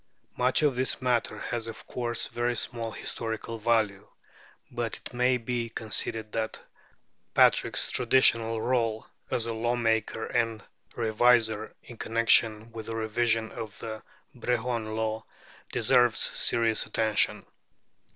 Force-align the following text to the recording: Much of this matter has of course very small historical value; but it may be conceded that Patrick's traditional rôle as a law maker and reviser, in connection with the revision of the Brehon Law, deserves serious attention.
Much 0.35 0.63
of 0.63 0.75
this 0.75 0.99
matter 0.99 1.37
has 1.37 1.67
of 1.67 1.85
course 1.85 2.25
very 2.25 2.55
small 2.55 2.89
historical 2.89 3.59
value; 3.59 4.07
but 4.71 4.97
it 4.97 5.13
may 5.13 5.37
be 5.37 5.69
conceded 5.69 6.31
that 6.31 6.59
Patrick's 7.35 7.91
traditional 7.91 8.57
rôle 8.59 9.05
as 9.29 9.45
a 9.45 9.53
law 9.53 9.75
maker 9.75 10.25
and 10.25 10.63
reviser, 10.95 11.75
in 11.83 11.97
connection 11.97 12.71
with 12.71 12.87
the 12.87 12.95
revision 12.95 13.51
of 13.51 13.77
the 13.77 14.01
Brehon 14.33 14.95
Law, 14.95 15.23
deserves 15.71 16.17
serious 16.17 16.87
attention. 16.87 17.45